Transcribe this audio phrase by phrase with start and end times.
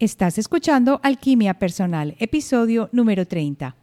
[0.00, 3.76] Estás escuchando Alquimia Personal, episodio número 30.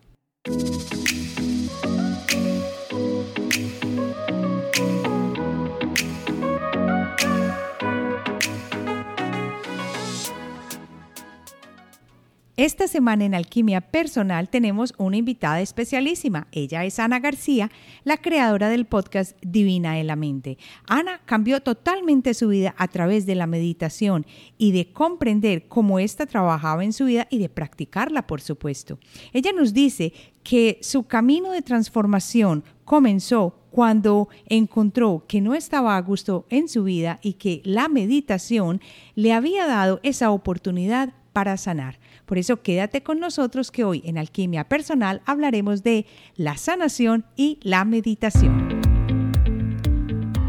[12.57, 16.47] Esta semana en Alquimia Personal tenemos una invitada especialísima.
[16.51, 17.69] Ella es Ana García,
[18.03, 20.57] la creadora del podcast Divina en la Mente.
[20.87, 24.25] Ana cambió totalmente su vida a través de la meditación
[24.57, 28.97] y de comprender cómo ésta trabajaba en su vida y de practicarla, por supuesto.
[29.33, 36.01] Ella nos dice que su camino de transformación comenzó cuando encontró que no estaba a
[36.01, 38.81] gusto en su vida y que la meditación
[39.13, 41.99] le había dado esa oportunidad para sanar.
[42.27, 46.05] Por eso quédate con nosotros que hoy en Alquimia Personal hablaremos de
[46.35, 48.67] la sanación y la meditación.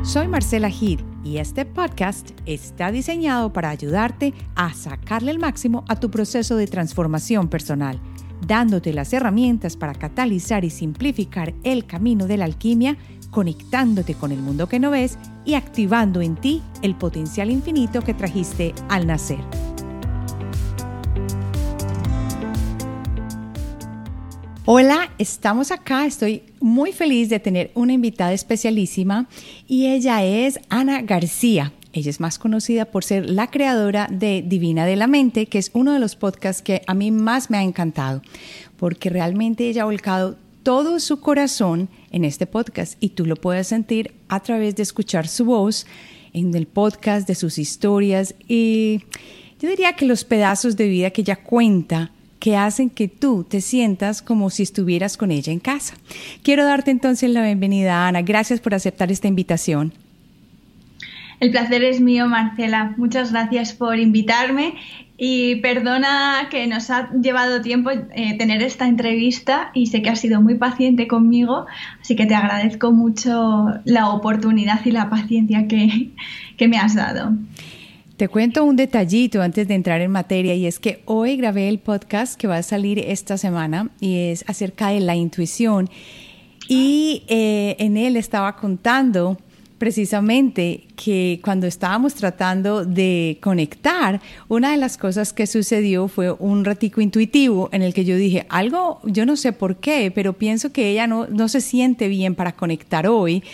[0.02, 5.95] Soy Marcela Gid y este podcast está diseñado para ayudarte a sacarle el máximo a
[5.95, 8.01] tu proceso de transformación personal,
[8.45, 12.96] dándote las herramientas para catalizar y simplificar el camino de la alquimia,
[13.30, 18.15] conectándote con el mundo que no ves y activando en ti el potencial infinito que
[18.15, 19.38] trajiste al nacer.
[24.71, 26.05] Hola, estamos acá.
[26.05, 29.27] Estoy muy feliz de tener una invitada especialísima
[29.66, 31.73] y ella es Ana García.
[31.95, 35.71] Ella es más conocida por ser la creadora de Divina de la Mente, que es
[35.73, 38.21] uno de los podcasts que a mí más me ha encantado,
[38.77, 43.69] porque realmente ella ha volcado todo su corazón en este podcast y tú lo puedes
[43.69, 45.87] sentir a través de escuchar su voz
[46.35, 49.01] en el podcast, de sus historias y
[49.60, 53.61] yo diría que los pedazos de vida que ella cuenta que hacen que tú te
[53.61, 55.95] sientas como si estuvieras con ella en casa.
[56.43, 58.23] Quiero darte entonces la bienvenida, Ana.
[58.23, 59.93] Gracias por aceptar esta invitación.
[61.41, 62.95] El placer es mío, Marcela.
[62.97, 64.75] Muchas gracias por invitarme
[65.16, 70.21] y perdona que nos ha llevado tiempo eh, tener esta entrevista y sé que has
[70.21, 71.66] sido muy paciente conmigo,
[72.00, 76.10] así que te agradezco mucho la oportunidad y la paciencia que,
[76.56, 77.32] que me has dado.
[78.18, 81.78] Te cuento un detallito antes de entrar en materia y es que hoy grabé el
[81.78, 85.88] podcast que va a salir esta semana y es acerca de la intuición
[86.66, 89.38] y eh, en él estaba contando
[89.78, 96.64] precisamente que cuando estábamos tratando de conectar, una de las cosas que sucedió fue un
[96.64, 100.72] ratico intuitivo en el que yo dije, algo, yo no sé por qué, pero pienso
[100.72, 103.44] que ella no, no se siente bien para conectar hoy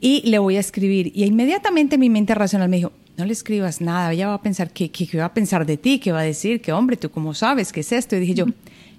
[0.00, 1.12] y le voy a escribir.
[1.14, 4.70] Y inmediatamente mi mente racional me dijo, no le escribas nada, ella va a pensar
[4.70, 7.72] que, va a pensar de ti, que va a decir que, hombre, tú cómo sabes
[7.72, 8.14] qué es esto.
[8.14, 8.46] Y dije yo,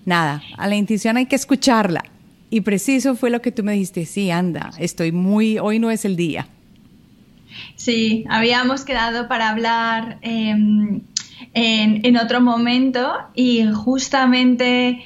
[0.05, 2.03] nada, a la intuición hay que escucharla.
[2.49, 6.03] Y preciso fue lo que tú me dijiste, sí, anda, estoy muy, hoy no es
[6.03, 6.47] el día.
[7.77, 11.01] Sí, habíamos quedado para hablar em,
[11.53, 15.01] en, en, otro momento y justamente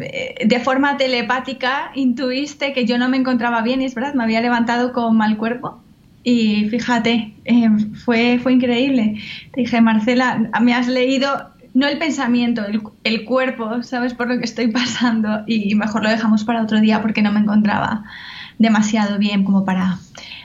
[0.00, 4.24] eh, de forma telepática intuiste que yo no me encontraba bien y es verdad, me
[4.24, 5.80] había levantado con mal cuerpo
[6.28, 7.70] y fíjate, eh,
[8.04, 9.18] fue, fue increíble.
[9.54, 11.30] Te dije, Marcela, me has leído
[11.72, 12.64] no el pensamiento,
[13.04, 15.44] el, cuerpo, ¿sabes por lo que estoy pasando?
[15.46, 18.04] Y mejor lo dejamos para otro día porque no me encontraba
[18.58, 19.98] demasiado bien como para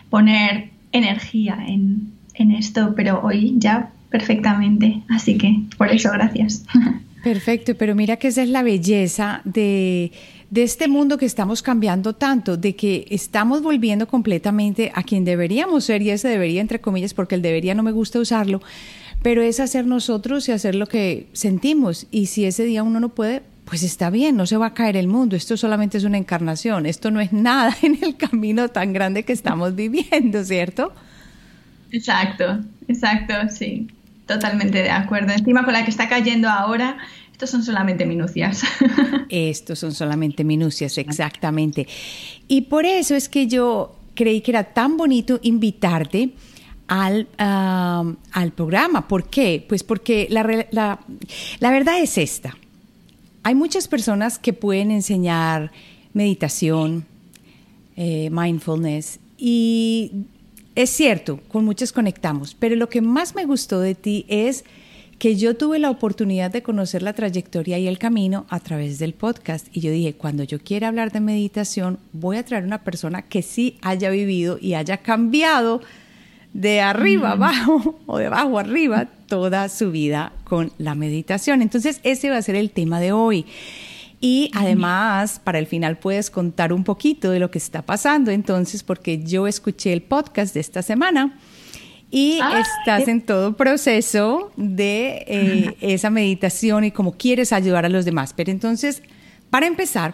[0.10, 5.02] poner energía en, en esto, pero hoy ya perfectamente.
[5.10, 6.66] Así que por eso, gracias.
[7.24, 10.12] Perfecto, pero mira que esa es la belleza de,
[10.54, 15.86] de este mundo que estamos cambiando tanto, de que estamos volviendo completamente a quien deberíamos
[15.86, 18.62] ser, y ese debería, entre comillas, porque el debería no me gusta usarlo,
[19.24, 22.06] pero es hacer nosotros y hacer lo que sentimos.
[22.12, 24.96] Y si ese día uno no puede, pues está bien, no se va a caer
[24.96, 28.94] el mundo, esto solamente es una encarnación, esto no es nada en el camino tan
[28.94, 30.94] grande que estamos viviendo, ¿cierto?
[31.92, 33.88] Exacto, exacto, sí.
[34.28, 35.34] Totalmente de acuerdo.
[35.34, 36.98] Encima con la que está cayendo ahora,
[37.34, 38.64] estos son solamente minucias.
[39.30, 41.88] Estos son solamente minucias, exactamente.
[42.48, 46.30] Y por eso es que yo creí que era tan bonito invitarte
[46.88, 49.08] al, al programa.
[49.08, 49.66] ¿Por qué?
[49.68, 51.00] Pues porque la, la,
[51.60, 52.56] la verdad es esta.
[53.42, 55.72] Hay muchas personas que pueden enseñar
[56.14, 57.06] meditación,
[57.98, 60.12] eh, mindfulness, y
[60.76, 64.64] es cierto, con muchos conectamos, pero lo que más me gustó de ti es
[65.20, 69.14] que yo tuve la oportunidad de conocer la trayectoria y el camino a través del
[69.14, 69.68] podcast.
[69.72, 73.42] Y yo dije, cuando yo quiera hablar de meditación, voy a traer una persona que
[73.42, 75.82] sí haya vivido y haya cambiado
[76.54, 81.62] de arriba abajo o de abajo arriba toda su vida con la meditación.
[81.62, 83.46] Entonces, ese va a ser el tema de hoy.
[84.22, 88.82] Y además, para el final puedes contar un poquito de lo que está pasando entonces,
[88.82, 91.38] porque yo escuché el podcast de esta semana
[92.16, 97.90] y ah, estás en todo proceso de eh, esa meditación y cómo quieres ayudar a
[97.90, 98.34] los demás.
[98.36, 99.02] Pero entonces,
[99.50, 100.14] para empezar,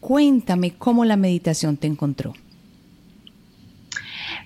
[0.00, 2.32] cuéntame cómo la meditación te encontró.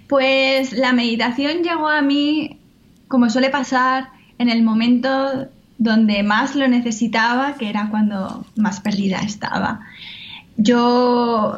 [0.08, 2.58] Pues la meditación llegó a mí,
[3.06, 4.08] como suele pasar,
[4.38, 5.46] en el momento
[5.78, 9.82] donde más lo necesitaba, que era cuando más perdida estaba.
[10.56, 11.56] Yo,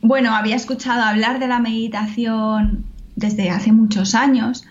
[0.00, 2.86] bueno, había escuchado hablar de la meditación
[3.16, 4.64] desde hace muchos años,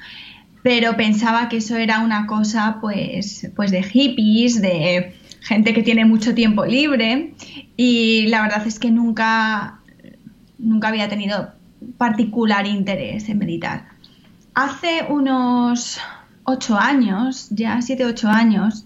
[0.63, 6.05] pero pensaba que eso era una cosa pues, pues de hippies, de gente que tiene
[6.05, 7.33] mucho tiempo libre
[7.75, 9.79] y la verdad es que nunca,
[10.57, 11.51] nunca había tenido
[11.97, 13.89] particular interés en meditar.
[14.53, 15.99] Hace unos
[16.43, 18.85] ocho años, ya siete, ocho años,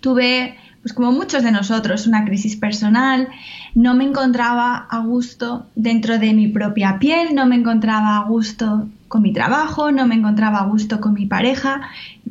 [0.00, 0.56] tuve
[0.88, 3.28] pues como muchos de nosotros, una crisis personal,
[3.74, 8.88] no me encontraba a gusto dentro de mi propia piel, no me encontraba a gusto
[9.06, 11.82] con mi trabajo, no me encontraba a gusto con mi pareja,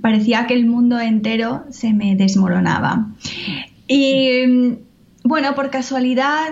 [0.01, 3.09] parecía que el mundo entero se me desmoronaba.
[3.87, 4.79] Y
[5.23, 6.49] bueno, por casualidad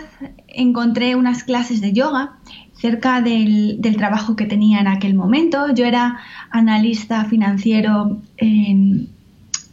[0.47, 2.33] encontré unas clases de yoga
[2.75, 5.73] cerca del, del, trabajo que tenía en aquel momento.
[5.73, 6.19] Yo era
[6.51, 9.14] analista financiero en,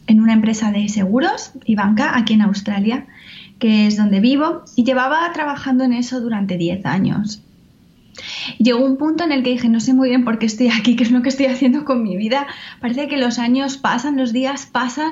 [0.07, 3.07] en una empresa de seguros y banca aquí en Australia,
[3.59, 7.41] que es donde vivo, y llevaba trabajando en eso durante 10 años.
[8.59, 10.95] Llegó un punto en el que dije, no sé muy bien por qué estoy aquí,
[10.97, 12.47] qué es lo que estoy haciendo con mi vida.
[12.79, 15.11] Parece que los años pasan, los días pasan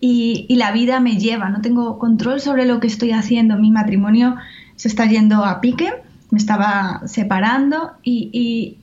[0.00, 1.48] y, la vida me lleva.
[1.48, 3.56] No tengo control sobre lo que estoy haciendo.
[3.56, 4.36] Mi matrimonio
[4.76, 5.92] se está yendo a pique,
[6.30, 8.78] me estaba separando y, y,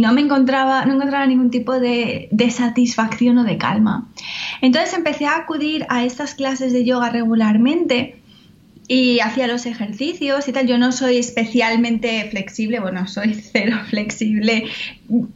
[0.00, 4.08] no me encontraba, no encontraba ningún tipo de, de, satisfacción o de calma.
[4.60, 8.22] Entonces empecé a acudir a estas clases de yoga regularmente
[8.88, 10.66] y hacía los ejercicios y tal.
[10.66, 14.64] Yo no soy especialmente flexible, bueno, soy cero flexible.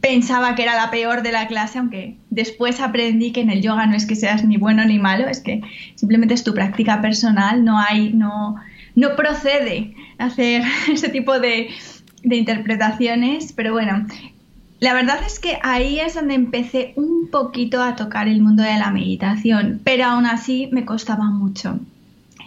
[0.01, 3.85] Pensaba que era la peor de la clase, aunque después aprendí que en el yoga
[3.85, 5.61] no es que seas ni bueno ni malo, es que
[5.95, 8.55] simplemente es tu práctica personal, no hay, no,
[8.95, 11.69] no procede hacer ese tipo de,
[12.27, 14.05] de interpretaciones, pero bueno,
[14.79, 18.77] la verdad es que ahí es donde empecé un poquito a tocar el mundo de
[18.77, 21.79] la meditación, pero aún así me costaba mucho.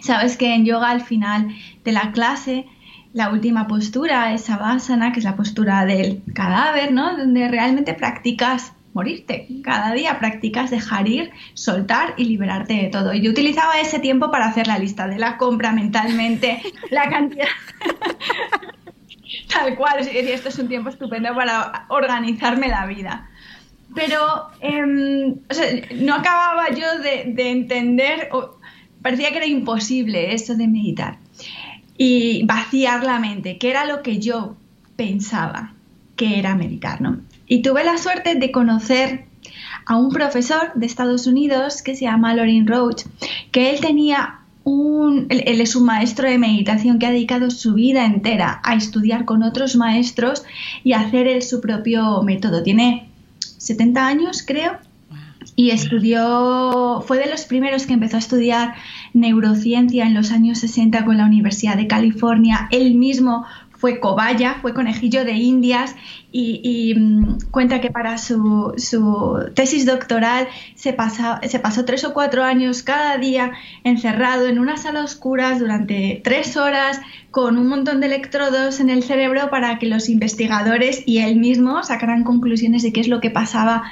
[0.01, 1.49] Sabes que en yoga al final
[1.83, 2.65] de la clase,
[3.13, 7.17] la última postura es Savasana, que es la postura del cadáver, ¿no?
[7.17, 9.47] Donde realmente practicas morirte.
[9.63, 13.13] Cada día practicas dejar ir, soltar y liberarte de todo.
[13.13, 17.47] Y yo utilizaba ese tiempo para hacer la lista de la compra mentalmente, la cantidad.
[19.61, 23.29] Tal cual, esto es un tiempo estupendo para organizarme la vida.
[23.93, 25.35] Pero em,
[25.99, 28.29] no acababa yo de, entender,
[29.03, 31.17] parecía que era imposible eso de meditar
[31.95, 34.55] y vaciar la mente, que era lo que yo
[34.95, 35.73] pensaba
[36.15, 37.19] que era meditar, ¿no?
[37.45, 39.25] Y tuve la suerte de conocer
[39.85, 43.03] a un profesor de Estados Unidos que se llama Lorin Roach,
[43.51, 48.05] que él tenía un, él, es un maestro de meditación que ha dedicado su vida
[48.05, 50.43] entera a estudiar con otros maestros
[50.83, 52.63] y hacer él su propio método.
[52.63, 53.09] Tiene
[53.57, 54.77] 70 años, creo,
[55.55, 58.75] y estudió, fue de los primeros que empezó a estudiar
[59.13, 62.67] neurociencia en los años 60 con la Universidad de California.
[62.71, 63.45] Él mismo
[63.81, 65.95] fue cobaya, fue conejillo de indias
[66.31, 68.75] y, mm, cuenta que para su,
[69.55, 70.95] tesis doctoral se,
[71.47, 76.57] se pasó tres o cuatro años cada día encerrado en una sala oscura durante tres
[76.57, 81.37] horas con un montón de electrodos en el cerebro para que los investigadores y él
[81.37, 83.91] mismo sacaran conclusiones de qué es lo que pasaba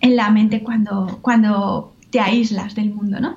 [0.00, 3.36] en la mente cuando, cuando te aíslas del mundo, ¿no?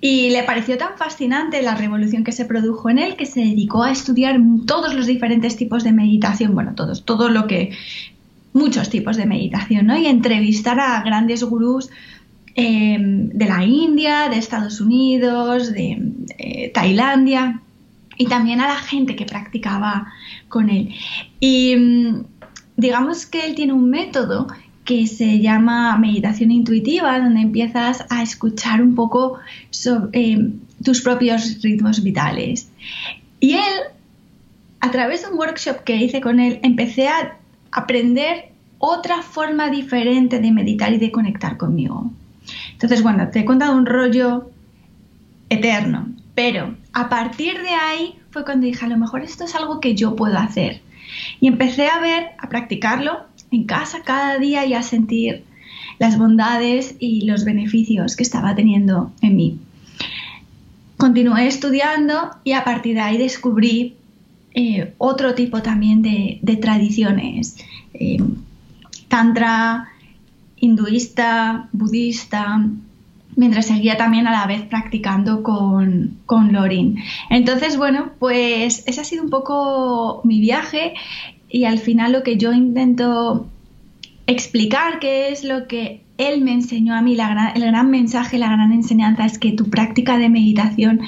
[0.00, 3.82] Y le pareció tan fascinante la revolución que se produjo en él que se dedicó
[3.82, 7.70] a estudiar todos los diferentes tipos de meditación, bueno, todos, todo lo que,
[8.52, 9.96] muchos tipos de meditación, ¿no?
[9.96, 11.90] Y entrevistar a grandes gurús
[12.54, 17.62] em, de la India, de Estados Unidos, de eh, Tailandia
[18.18, 20.12] y también a la gente que practicaba
[20.48, 20.94] con él.
[21.40, 22.24] Y mm,
[22.76, 24.48] digamos que él tiene un método
[24.92, 29.38] que se llama meditación intuitiva, donde empiezas a escuchar un poco
[30.12, 30.50] eh,
[30.84, 32.70] tus propios ritmos vitales.
[33.40, 33.74] Y él,
[34.80, 37.38] a través de un workshop que hice con él, empecé a
[37.70, 42.10] aprender otra forma diferente de meditar y de conectar conmigo.
[42.72, 44.50] Entonces, bueno, te he contado un rollo
[45.48, 49.80] eterno, pero a partir de ahí fue cuando dije, a lo mejor esto es algo
[49.80, 50.82] que yo puedo hacer.
[51.40, 55.44] Y empecé a ver, a practicarlo en casa cada día y a sentir
[55.98, 59.58] las bondades y los beneficios que estaba teniendo en mí.
[60.96, 63.94] Continué estudiando y a partir de ahí descubrí
[64.54, 67.56] eh, otro tipo también de, tradiciones
[67.94, 68.18] eh,
[69.08, 69.88] tantra,
[70.56, 72.66] hinduista, budista,
[73.36, 76.98] mientras seguía también a la vez practicando con, con Lorin.
[77.30, 80.94] Entonces, bueno, pues ese ha sido un poco mi viaje
[81.52, 83.46] y al final lo que yo intento
[84.26, 88.72] explicar, qué es lo que él me enseñó a mí, el gran mensaje, la gran
[88.72, 91.00] enseñanza es que tu práctica de meditación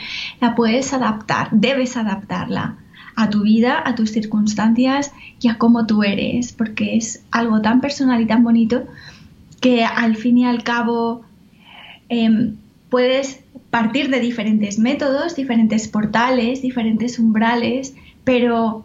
[0.43, 2.77] la puedes adaptar, debes adaptarla
[3.17, 7.81] a tu vida, a tus circunstancias y a cómo tú eres, porque es algo tan
[7.81, 8.85] personal y tan bonito
[9.63, 11.23] que al fin y al cabo
[12.11, 12.57] em,
[12.91, 18.85] puedes partir de diferentes métodos, diferentes portales, diferentes umbrales, pero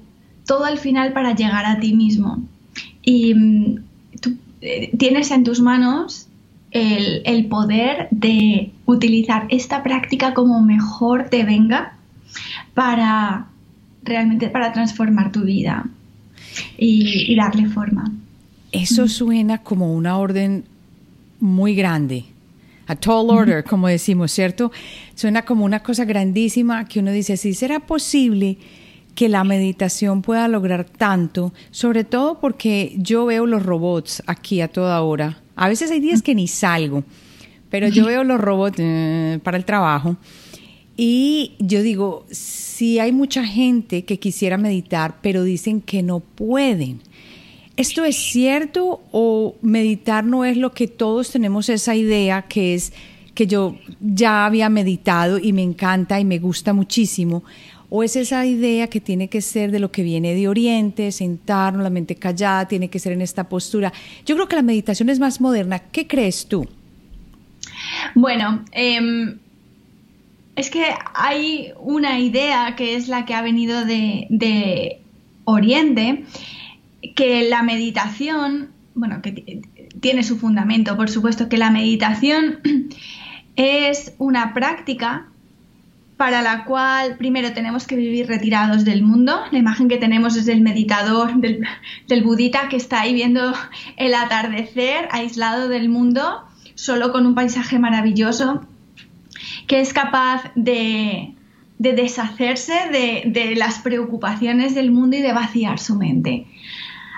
[0.50, 2.42] todo al final para llegar a ti mismo.
[3.04, 3.76] Y mm,
[4.20, 6.26] tú eh, tienes en tus manos
[6.72, 11.94] el, poder de utilizar esta práctica como mejor te venga
[12.74, 13.46] para
[14.04, 15.86] realmente para transformar tu vida
[16.80, 18.12] y, darle forma.
[18.72, 20.64] Eso suena como una orden
[21.40, 22.26] muy grande.
[22.88, 24.72] A tall order, como decimos, ¿cierto?
[25.14, 28.58] Suena como una cosa grandísima que uno dice, si será posible
[29.20, 34.70] que la meditación pueda lograr tanto, sobre todo porque yo veo los robots aquí a
[34.70, 35.42] toda hora.
[35.58, 37.04] A veces hay días que ni salgo,
[37.70, 40.16] pero yo veo los robots eh, para el trabajo
[40.96, 47.02] y yo digo, si hay mucha gente que quisiera meditar, pero dicen que no pueden.
[47.76, 52.94] ¿Esto es cierto o meditar no es lo que todos tenemos esa idea que es
[53.36, 57.44] que yo ya había meditado y me encanta y me gusta muchísimo?
[57.90, 61.82] ¿O es esa idea que tiene que ser de lo que viene de Oriente, sentarnos,
[61.82, 63.92] la mente callada, tiene que ser en esta postura?
[64.26, 65.80] Yo creo que la meditación es más moderna.
[65.80, 66.68] ¿Qué crees tú?
[68.14, 69.40] Bueno, em,
[70.56, 70.84] es que
[71.16, 75.02] hay una idea que es la que ha venido de, de
[75.46, 76.26] Oriente,
[77.16, 79.62] que la meditación, bueno, que
[80.00, 82.60] tiene su fundamento, por supuesto, que la meditación
[83.56, 85.28] es una práctica
[86.20, 89.40] para la cual primero tenemos que vivir retirados del mundo.
[89.52, 93.54] La imagen que tenemos es del meditador, del, budita que está ahí viendo
[93.96, 96.44] el atardecer, aislado del mundo,
[96.76, 98.66] solo con un paisaje maravilloso,
[99.66, 101.36] que es capaz de,
[101.78, 106.48] deshacerse de, de las preocupaciones del mundo y de vaciar su mente.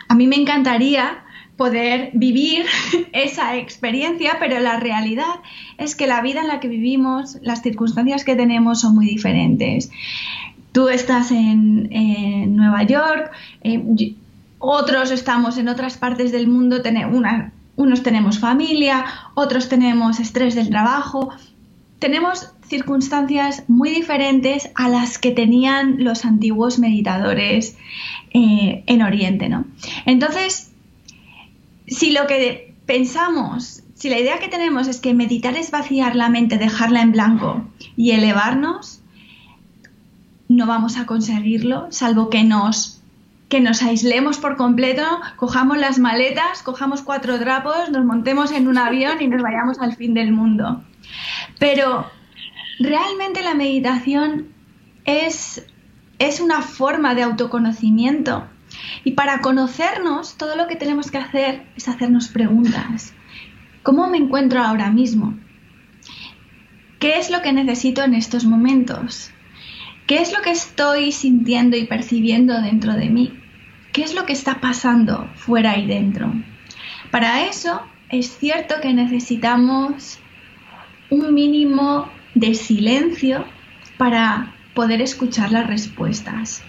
[0.10, 1.24] A mí me encantaría
[1.58, 2.66] poder vivir
[3.14, 5.36] esa experiencia, pero la realidad
[5.78, 9.92] es que la vida en la que vivimos, las circunstancias que tenemos son muy diferentes.
[10.72, 13.32] Tú estás en, Nueva York,
[13.64, 14.16] eh,
[14.60, 16.78] otros estamos en otras partes del mundo,
[17.76, 21.30] unos tenemos familia, otros tenemos estrés del trabajo,
[22.00, 27.78] tenemos circunstancias muy diferentes a las que tenían los antiguos meditadores
[28.34, 29.66] eh, en Oriente, ¿no?
[30.06, 30.71] Entonces,
[31.88, 36.30] si lo que pensamos, si la idea que tenemos es que meditar es vaciar la
[36.30, 39.02] mente, dejarla en blanco y elevarnos,
[40.50, 43.02] no vamos a conseguirlo, salvo que nos
[43.52, 45.04] que nos aislemos por completo,
[45.36, 49.94] cojamos las maletas, cojamos cuatro trapos, nos montemos en un avión y nos vayamos al
[49.98, 50.82] fin del mundo.
[51.60, 52.10] Pero
[52.80, 54.54] realmente la meditación
[55.04, 55.68] es,
[56.18, 58.48] es una forma de autoconocimiento
[59.04, 63.14] y para conocernos, todo lo que tenemos que hacer es hacernos preguntas.
[63.84, 65.38] ¿Cómo me encuentro ahora mismo?
[67.00, 69.32] ¿Qué es lo que necesito en estos momentos?
[70.06, 73.40] ¿Qué es lo que estoy sintiendo y percibiendo dentro de mí?
[73.92, 76.32] ¿Qué es lo que está pasando fuera y dentro?
[77.10, 80.20] Para eso es cierto que necesitamos
[81.10, 83.46] un mínimo de silencio
[83.98, 86.64] para poder escuchar las respuestas.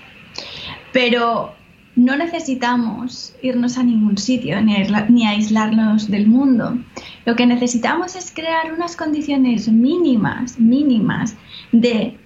[0.92, 1.54] Pero
[1.94, 6.78] no necesitamos irnos a ningún sitio ni, aislarnos del mundo.
[7.26, 11.36] Lo que necesitamos es crear unas condiciones mínimas, mínimas
[11.70, 12.18] de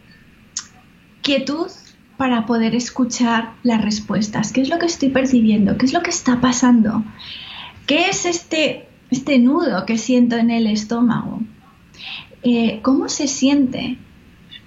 [1.22, 1.68] quietud
[2.16, 4.52] para poder escuchar las respuestas.
[4.52, 5.76] ¿Qué es lo que estoy percibiendo?
[5.76, 7.04] ¿Qué es lo que está pasando?
[7.86, 11.40] ¿Qué es este, este nudo que siento en el estómago?
[12.42, 13.98] Eh, ¿Cómo se siente?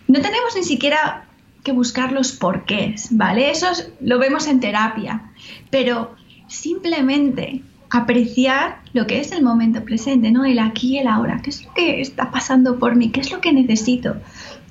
[0.08, 1.29] No tenemos ni siquiera
[1.64, 3.52] que buscar los porqués, ¿vale?
[3.52, 3.68] Eso
[4.02, 5.32] lo vemos en terapia,
[5.70, 6.16] pero
[6.48, 10.46] simplemente apreciar lo que es el momento presente, ¿no?
[10.46, 11.42] El aquí y el ahora.
[11.42, 13.10] ¿Qué es lo que está pasando por mí?
[13.10, 14.18] ¿Qué es lo que necesito?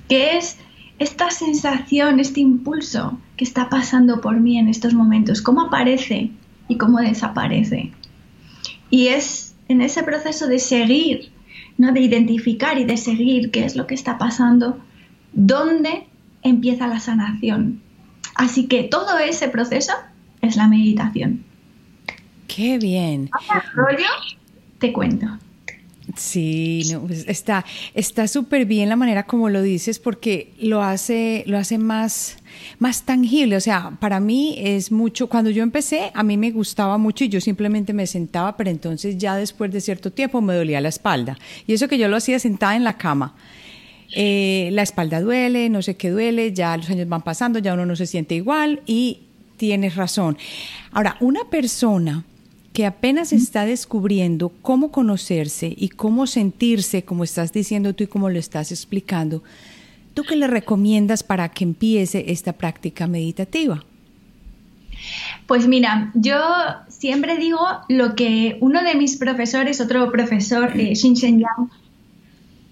[0.07, 0.57] ¿Qué es
[0.99, 5.41] esta sensación, este impulso que está pasando por mí en estos momentos?
[5.41, 6.31] ¿Cómo aparece
[6.67, 7.91] y cómo desaparece?
[8.89, 11.31] Y es en ese proceso de seguir,
[11.77, 11.91] ¿no?
[11.91, 14.79] De identificar y de seguir qué es lo que está pasando,
[15.33, 16.08] dónde
[16.43, 17.81] empieza la sanación.
[18.35, 19.93] Así que todo ese proceso
[20.41, 21.43] es la meditación.
[22.47, 23.29] Qué bien.
[23.73, 24.07] rollo,
[24.79, 25.27] te cuento.
[26.15, 31.43] Sí, no, pues está está súper bien la manera como lo dices porque lo hace
[31.45, 32.37] lo hace más
[32.79, 36.97] más tangible, o sea, para mí es mucho cuando yo empecé, a mí me gustaba
[36.97, 40.81] mucho y yo simplemente me sentaba, pero entonces ya después de cierto tiempo me dolía
[40.81, 41.37] la espalda.
[41.67, 43.35] Y eso que yo lo hacía sentada en la cama.
[44.13, 47.85] Eh, la espalda duele, no sé qué duele, ya los años van pasando, ya uno
[47.85, 49.19] no se siente igual y
[49.57, 50.37] tienes razón.
[50.91, 52.23] Ahora, una persona
[52.73, 58.29] que apenas está descubriendo cómo conocerse y cómo sentirse, como estás diciendo tú y como
[58.29, 59.43] lo estás explicando,
[60.13, 63.83] ¿tú qué le recomiendas para que empiece esta práctica meditativa?
[65.47, 66.39] Pues mira, yo
[66.87, 71.69] siempre digo lo que uno de mis profesores, otro profesor, eh, Shin Shen Yang,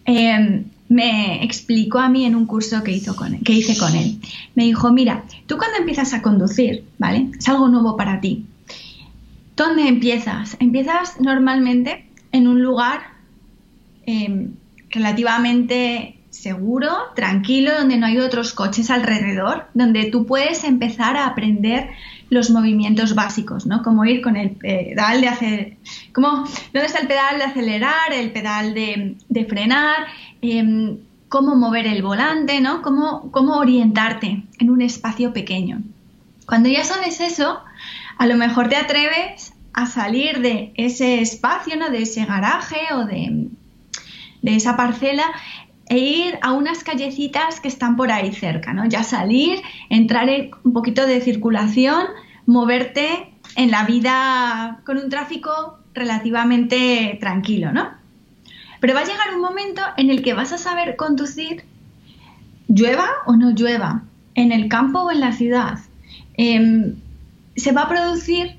[0.06, 4.20] em, me explicó a mí en un curso que, hizo con que hice con él.
[4.56, 7.30] Me dijo, mira, tú cuando empiezas a conducir, ¿vale?
[7.38, 8.46] Es algo nuevo para ti.
[9.56, 10.56] ¿Dónde empiezas?
[10.60, 13.02] Empiezas normalmente en un lugar
[14.06, 14.52] em,
[14.90, 21.90] relativamente seguro, tranquilo, donde no hay otros coches alrededor, donde tú puedes empezar a aprender
[22.30, 23.82] los movimientos básicos, ¿no?
[23.82, 25.78] Como ir con el pedal de hacer,
[26.14, 30.08] como, ¿dónde está el pedal de acelerar, el pedal de, frenar,
[30.42, 30.98] em,
[31.30, 32.82] cómo mover el volante, ¿no?
[32.82, 35.82] Cómo, orientarte en un espacio pequeño.
[36.46, 37.60] Cuando ya sabes eso,
[38.18, 41.90] a lo mejor te atreves a salir de ese espacio, ¿no?
[41.90, 43.50] de ese garaje o de,
[44.44, 45.26] esa parcela
[45.90, 48.86] e ir a unas callecitas que están por ahí cerca, ¿no?
[48.86, 52.08] Ya salir, entrar en un poquito de circulación,
[52.46, 57.97] moverte en la vida con un tráfico relativamente tranquilo, ¿no?
[58.80, 61.64] Pero va a llegar un momento en el que vas a saber conducir,
[62.68, 64.04] llueva o no llueva,
[64.36, 65.80] en el campo o en la ciudad.
[66.36, 66.96] Em,
[67.56, 68.58] se va a producir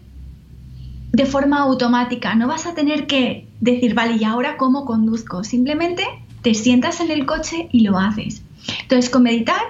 [1.12, 2.34] de forma automática.
[2.34, 5.44] No vas a tener que decir, vale, ¿y ahora cómo conduzco?
[5.44, 6.04] Simplemente
[6.42, 8.42] te sientas en el coche y lo haces.
[8.82, 9.62] Entonces, con meditar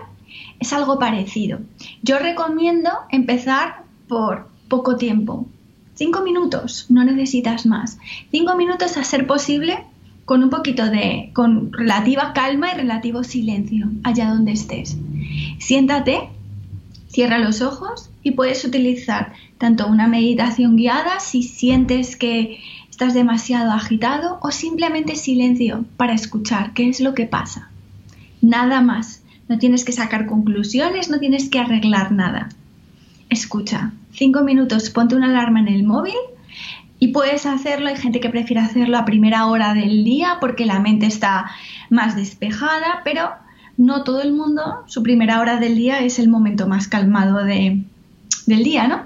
[0.58, 1.60] es algo parecido.
[2.02, 5.46] Yo recomiendo empezar por poco tiempo.
[5.94, 7.98] Cinco minutos, no necesitas más.
[8.30, 9.84] Cinco minutos a ser posible
[10.28, 14.96] con un poquito de, con relativa calma y relativo silencio allá donde estés.
[15.58, 16.28] Siéntate
[17.08, 22.58] Cierra los ojos y puedes utilizar tanto una meditación guiada si sientes que
[22.90, 27.70] estás demasiado agitado o simplemente silencio para escuchar qué es lo que pasa.
[28.42, 29.22] Nada más.
[29.48, 32.50] No tienes que sacar conclusiones, no tienes que arreglar nada.
[33.30, 33.92] Escucha.
[34.12, 36.14] Cinco minutos, ponte una alarma en el móvil
[36.98, 37.88] y puedes hacerlo.
[37.88, 41.50] Hay gente que prefiere hacerlo a primera hora del día porque la mente está
[41.90, 43.30] más despejada, pero
[43.76, 47.84] no todo el mundo, su primera hora del día es el momento más calmado del
[48.46, 49.04] día, ¿no?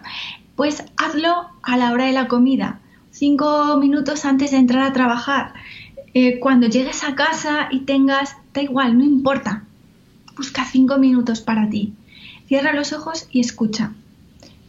[0.56, 5.52] Pues hazlo a la hora de la comida, cinco minutos antes de entrar a trabajar.
[6.14, 9.64] Eh, cuando llegues a casa y tengas, da igual, no importa,
[10.36, 11.92] busca cinco minutos para ti.
[12.46, 13.92] Cierra los ojos y escucha.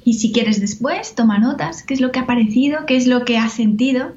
[0.06, 3.26] Y si quieres después, toma notas, qué es lo que ha parecido, qué es lo
[3.26, 4.14] que has sentido.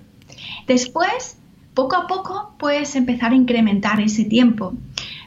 [0.67, 1.37] Después,
[1.75, 4.75] poco a poco, puedes empezar a incrementar ese tiempo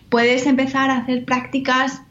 [0.10, 2.02] puedes empezar a hacer prácticas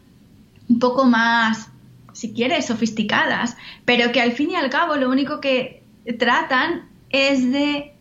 [0.68, 1.68] un poco más,
[2.12, 5.82] si quieres, sofisticadas, pero que al fin y al cabo lo único que
[6.18, 7.92] tratan es de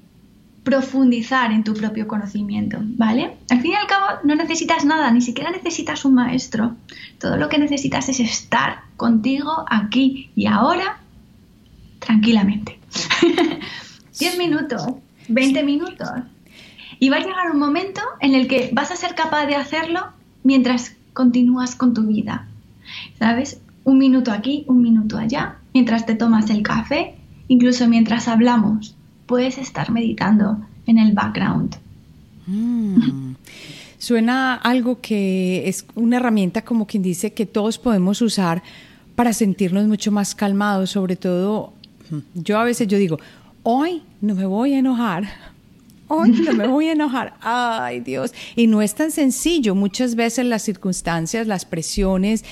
[0.68, 3.38] profundizar en tu propio conocimiento, ¿vale?
[3.50, 6.76] Al fin y al cabo no necesitas nada, ni siquiera necesitas un maestro.
[7.20, 11.00] Todo lo que necesitas es estar contigo aquí y ahora
[12.00, 12.82] tranquilamente.
[14.20, 14.86] 10 minutos,
[15.30, 16.10] 20 minutos.
[17.00, 20.08] Y va a llegar un momento en el que vas a ser capaz de hacerlo
[20.44, 22.46] mientras continúas con tu vida.
[23.18, 23.62] ¿Sabes?
[23.86, 27.16] Un minuto aquí, un minuto allá, mientras te tomas el café,
[27.48, 28.98] incluso mientras hablamos,
[29.28, 31.76] puedes estar meditando en el background.
[32.48, 33.36] Mm.
[34.00, 38.64] Suena algo que es una herramienta como quien dice que todos podemos usar
[39.16, 41.74] para sentirnos mucho más calmados, sobre todo
[42.34, 43.20] yo a veces yo digo,
[43.64, 45.28] hoy no me voy a enojar
[46.08, 48.34] hoy no me voy a enojar, ay Dios.
[48.56, 52.46] Y no es tan sencillo, muchas veces las circunstancias, las presiones,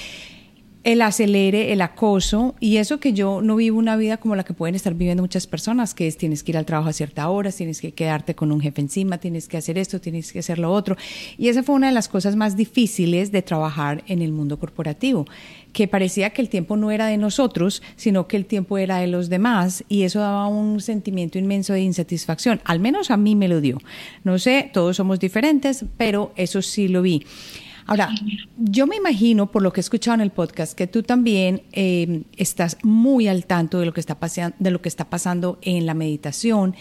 [0.86, 4.54] el acelere, el acoso y eso que yo no vivo una vida como la que
[4.54, 7.52] pueden estar viviendo muchas personas, que es tienes que ir al trabajo a cierta hora,
[7.52, 10.72] tienes que quedarte con un jefe encima, tienes que hacer esto, tienes que hacer lo
[10.72, 10.96] otro.
[11.40, 15.26] Y esa fue una de las cosas más difíciles de trabajar en el mundo corporativo,
[15.74, 19.08] que parecía que el tiempo no era de nosotros, sino que el tiempo era de
[19.08, 22.62] los demás y eso daba un sentimiento inmenso de insatisfacción.
[22.64, 23.80] Al menos a mí me lo dio.
[24.24, 27.26] No sé, todos somos diferentes, pero eso sí lo vi.
[27.88, 28.10] Ahora,
[28.58, 32.24] yo me imagino, por lo que he escuchado en el podcast, que tú también eh,
[32.36, 34.18] estás muy al tanto de lo, que está
[34.58, 36.76] de lo que está pasando en la meditación.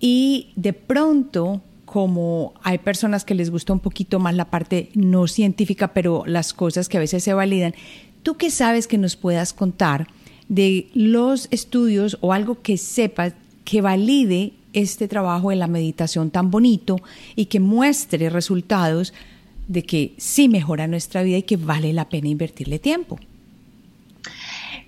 [0.00, 5.28] Y de pronto, como hay personas que les gusta un poquito más la parte no
[5.28, 7.74] científica, pero las cosas que a veces se validan,
[8.24, 10.08] ¿tú qué sabes que nos puedas contar
[10.48, 16.50] de los estudios o algo que sepas que valide este trabajo de la meditación tan
[16.50, 16.96] bonito
[17.36, 19.12] y que muestre resultados
[19.68, 23.18] de que sí mejora nuestra vida y que vale la pena invertirle tiempo?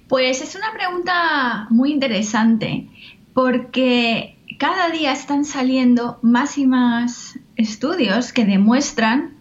[0.09, 2.89] Pues es una pregunta muy interesante
[3.33, 9.35] porque cada día están saliendo más y más estudios que demuestran,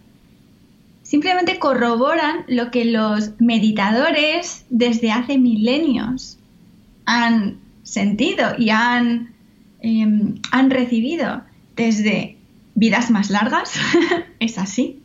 [1.02, 6.38] simplemente corroboran lo que los meditadores desde hace milenios
[7.04, 9.34] han sentido y han,
[9.80, 11.42] em, han recibido
[11.76, 12.36] desde
[12.74, 13.74] vidas más largas,
[14.40, 15.03] es así,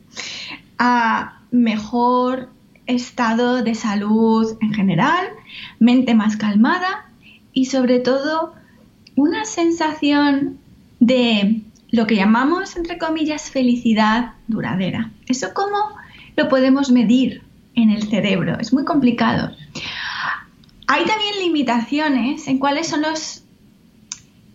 [0.78, 2.50] a mejor
[2.86, 5.28] estado de salud en general,
[5.80, 7.10] mente más calmada
[7.54, 8.54] y sobre todo
[9.16, 10.58] una sensación
[11.00, 15.12] de lo que llamamos, entre comillas, felicidad duradera.
[15.28, 15.78] ¿Eso cómo
[16.36, 17.44] lo podemos medir
[17.76, 18.58] en el cerebro?
[18.60, 19.52] Es muy complicado.
[20.88, 23.44] Hay también limitaciones en cuáles son los...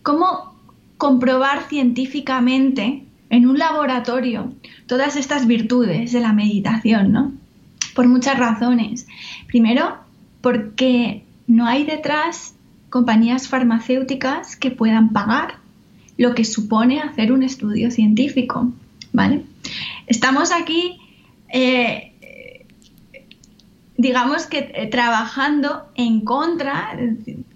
[0.03, 0.55] cómo
[0.97, 4.53] comprobar científicamente en un laboratorio
[4.87, 7.33] todas estas virtudes de la meditación, ¿no?
[7.95, 9.07] Por muchas razones.
[9.47, 9.97] Primero,
[10.41, 12.55] porque no hay detrás
[12.91, 15.57] compañías farmacéuticas que puedan pagar
[16.17, 18.73] lo que supone hacer un estudio científico,
[19.13, 19.43] ¿vale?
[20.07, 20.99] Estamos aquí,
[21.53, 22.13] eh,
[23.97, 26.97] digamos que eh, trabajando en contra,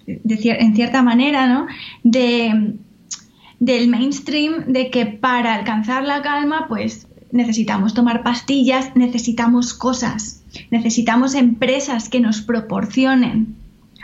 [0.06, 1.66] en cierta manera, ¿no?
[2.02, 2.74] De,
[3.60, 11.34] del mainstream de que para alcanzar la calma, pues necesitamos tomar pastillas, necesitamos cosas, necesitamos
[11.34, 13.56] empresas que nos proporcionen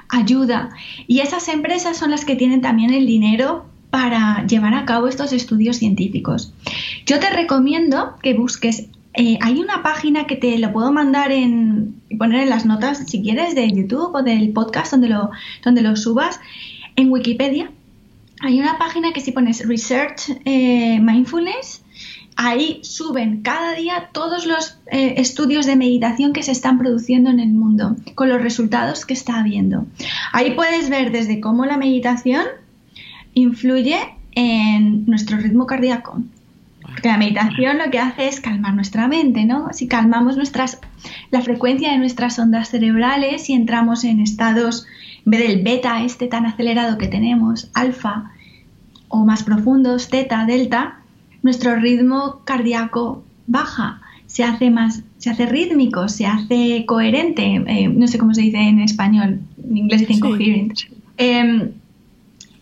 [0.08, 0.70] ayuda.
[1.06, 5.32] Y esas empresas son las que tienen también el dinero para llevar a cabo estos
[5.32, 6.52] estudios científicos.
[7.06, 12.02] Yo te recomiendo que busques, eh, hay una página que te lo puedo mandar en,
[12.18, 15.30] poner en las notas si quieres de YouTube o del podcast donde lo,
[15.62, 16.40] donde lo subas,
[16.96, 17.70] en Wikipedia.
[18.40, 21.82] Hay una página que si pones Research eh, Mindfulness,
[22.36, 27.40] ahí suben cada día todos los eh, estudios de meditación que se están produciendo en
[27.40, 29.86] el mundo, con los resultados que está habiendo.
[30.32, 32.44] Ahí puedes ver desde cómo la meditación
[33.34, 33.98] influye
[34.32, 36.22] en nuestro ritmo cardíaco.
[36.82, 39.68] Porque la meditación lo que hace es calmar nuestra mente, ¿no?
[39.72, 40.80] Si calmamos nuestras,
[41.30, 44.86] la frecuencia de nuestras ondas cerebrales y entramos en estados,
[45.24, 48.30] en vez del beta este tan acelerado que tenemos, alfa,
[49.08, 51.00] o más profundos, teta, delta,
[51.42, 58.08] nuestro ritmo cardíaco baja, se hace más, se hace rítmico, se hace coherente, eh, no
[58.08, 60.80] sé cómo se dice en español, en inglés dicen coherent.
[61.16, 61.70] Em,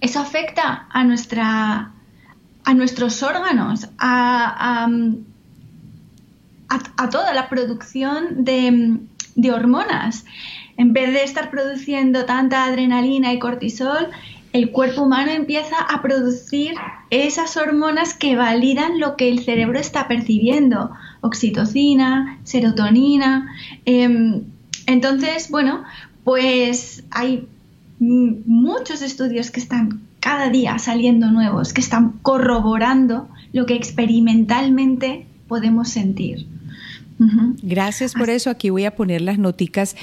[0.00, 1.92] eso afecta a nuestra
[2.64, 4.86] a nuestros órganos, a,
[6.68, 8.98] a, toda la producción de,
[9.34, 10.24] de hormonas.
[10.76, 14.08] En vez de estar produciendo tanta adrenalina y cortisol,
[14.52, 16.74] el cuerpo humano empieza a producir
[17.10, 23.50] esas hormonas que validan lo que el cerebro está percibiendo, oxitocina, serotonina.
[23.86, 24.42] Em,
[24.86, 25.84] entonces, bueno,
[26.24, 27.46] pues hay
[27.98, 35.88] muchos estudios que están cada día saliendo nuevos, que están corroborando lo que experimentalmente podemos
[35.88, 36.46] sentir.
[37.62, 38.50] Gracias por eso.
[38.50, 39.96] Aquí voy a poner las noticas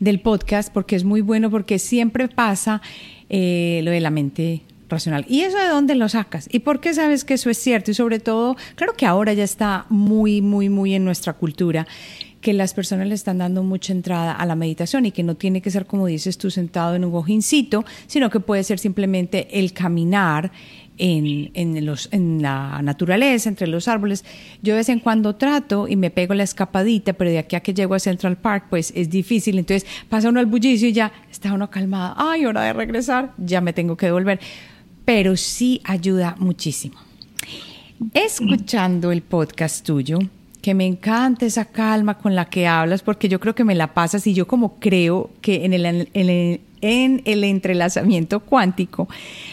[0.00, 2.82] del podcast porque es muy bueno porque siempre pasa
[3.28, 5.24] eh, lo de la mente racional.
[5.28, 6.48] ¿Y eso de dónde lo sacas?
[6.52, 7.90] ¿Y por qué sabes que eso es cierto?
[7.90, 11.86] Y sobre todo, claro que ahora ya está muy, muy, muy en nuestra cultura
[12.40, 15.60] que las personas le están dando mucha entrada a la meditación y que no tiene
[15.60, 19.72] que ser, como dices tú, sentado en un cojincito, sino que puede ser simplemente el
[19.72, 20.52] caminar
[20.98, 24.24] en, en, los, en la naturaleza, entre los árboles.
[24.62, 27.60] Yo de vez en cuando trato y me pego la escapadita, pero de aquí a
[27.60, 29.58] que llego a Central Park, pues es difícil.
[29.58, 32.14] Entonces pasa uno al bullicio y ya está uno calmado.
[32.16, 34.40] Ay, hora de regresar, ya me tengo que devolver.
[35.04, 36.96] Pero sí ayuda muchísimo.
[38.12, 40.18] Escuchando el podcast tuyo,
[40.66, 43.94] que me encanta esa calma con la que hablas, porque yo creo que me la
[43.94, 49.08] pasas y yo como creo que en el, en el, en el entrelazamiento cuántico.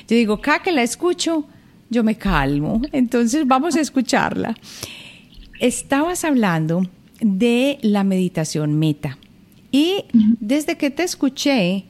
[0.08, 1.46] Yo digo, cada que la escucho,
[1.92, 2.82] yo me calmo.
[2.92, 4.58] Entonces vamos a escucharla.
[5.60, 6.82] Estabas hablando
[7.22, 9.20] de la meditación meta.
[9.72, 10.06] Y
[10.40, 11.86] desde que te escuché,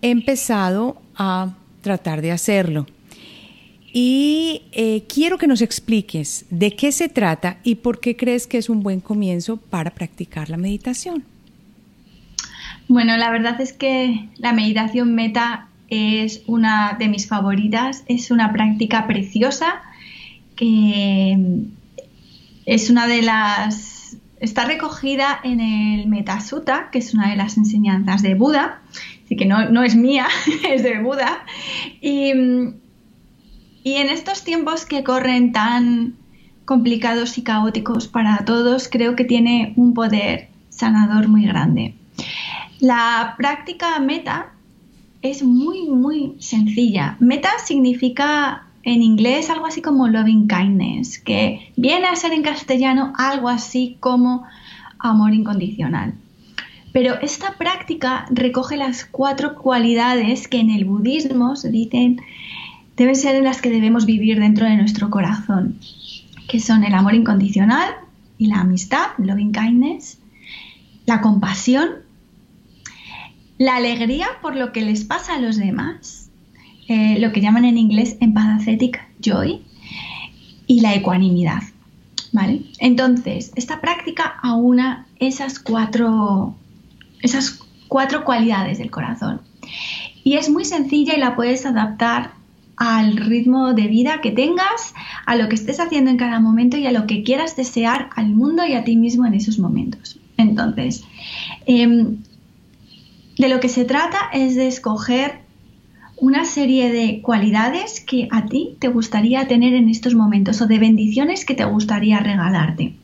[0.00, 2.86] he empezado a tratar de hacerlo.
[3.96, 8.58] Y eh, quiero que nos expliques de qué se trata y por qué crees que
[8.58, 11.22] es un buen comienzo para practicar la meditación.
[12.88, 18.52] Bueno, la verdad es que la meditación meta es una de mis favoritas, es una
[18.52, 19.80] práctica preciosa
[20.56, 21.38] que
[22.66, 24.16] es una de las...
[24.40, 28.80] está recogida en el Metasutta, que es una de las enseñanzas de Buda,
[29.24, 30.26] así que no, es mía,
[30.68, 31.44] es de Buda.
[32.00, 32.32] Y,
[33.84, 36.14] y en estos tiempos que corren tan
[36.64, 41.94] complicados y caóticos para todos, creo que tiene un poder sanador muy grande.
[42.80, 44.52] La práctica meta
[45.20, 47.16] es muy, muy sencilla.
[47.20, 53.12] Meta significa en inglés algo así como loving kindness, que viene a ser en castellano
[53.16, 54.44] algo así como
[54.98, 56.14] amor incondicional.
[56.92, 62.20] Pero esta práctica recoge las cuatro cualidades que en el budismo se dicen
[62.96, 65.78] deben ser las que debemos vivir dentro de nuestro corazón,
[66.48, 67.94] que son el amor incondicional
[68.38, 70.18] y la amistad, loving kindness,
[71.06, 71.88] la compasión,
[73.58, 76.30] la alegría por lo que les pasa a los demás,
[76.88, 79.62] eh, lo que llaman en inglés empathetic joy,
[80.66, 81.62] y la ecuanimidad.
[82.32, 82.62] ¿Vale?
[82.80, 86.56] Entonces, esta práctica aúna esas cuatro,
[87.22, 89.40] esas cuatro cualidades del corazón.
[90.24, 92.32] Y es muy sencilla y la puedes adaptar
[92.76, 94.94] al ritmo de vida que tengas,
[95.26, 98.30] a lo que estés haciendo en cada momento y a lo que quieras desear al
[98.30, 100.18] mundo y a ti mismo en esos momentos.
[100.36, 101.04] Entonces,
[101.66, 102.18] em,
[103.38, 105.44] de lo que se trata es de escoger
[106.16, 110.78] una serie de cualidades que a ti te gustaría tener en estos momentos o de
[110.78, 112.94] bendiciones que te gustaría regalarte.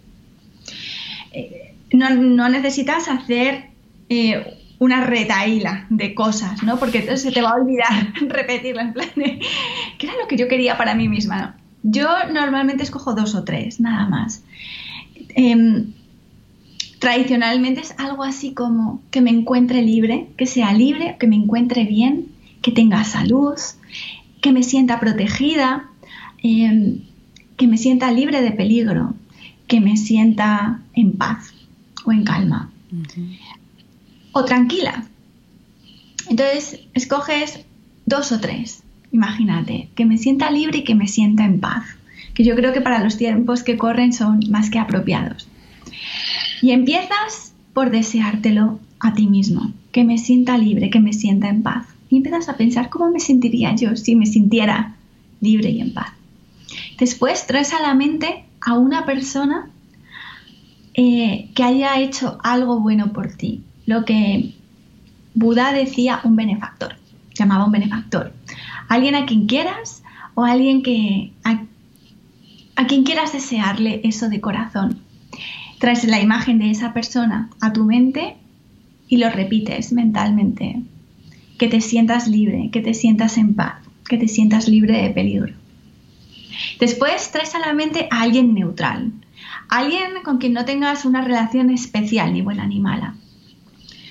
[1.32, 3.70] Eh, no, necesitas hacer
[4.08, 6.78] eh, una retaíla de cosas, ¿no?
[6.78, 10.48] Porque entonces se te va a olvidar repetirla en plan ¿qué era lo que yo
[10.48, 11.58] quería para mí misma?
[11.82, 14.42] Yo normalmente escojo dos o tres, nada más.
[15.34, 15.92] Em,
[16.98, 21.84] tradicionalmente es algo así como que me encuentre libre, que sea libre, que me encuentre
[21.84, 22.28] bien,
[22.62, 23.58] que tenga salud,
[24.40, 25.90] que me sienta protegida,
[26.42, 27.02] em,
[27.58, 29.14] que me sienta libre de peligro,
[29.66, 31.52] que me sienta en paz
[32.06, 32.70] o en calma
[34.44, 35.06] tranquila.
[36.28, 37.64] Entonces escoges
[38.06, 41.84] dos o tres, imagínate, que me sienta libre y que me sienta en paz,
[42.34, 45.48] que yo creo que para los tiempos que corren son más que apropiados.
[46.62, 51.62] Y empiezas por deseártelo a ti mismo, que me sienta libre, que me sienta en
[51.62, 51.86] paz.
[52.08, 54.96] Y empiezas a pensar cómo me sentiría yo si me sintiera
[55.40, 56.12] libre y en paz.
[56.98, 59.70] Después traes a la mente a una persona
[60.94, 64.54] eh, que haya hecho algo bueno por ti, lo que
[65.34, 66.94] Buda decía un benefactor,
[67.34, 68.32] llamaba un benefactor.
[68.88, 71.32] Alguien a quien quieras o alguien que
[72.76, 75.00] a quien quieras desearle eso de corazón
[75.80, 78.36] traes la imagen de esa persona a tu mente
[79.08, 80.82] y lo repites mentalmente.
[81.58, 83.74] Que te sientas libre, que te sientas en paz,
[84.08, 85.54] que te sientas libre de peligro.
[86.78, 89.12] Después traes a la mente a alguien neutral,
[89.68, 93.16] alguien con quien no tengas una relación especial, ni buena ni mala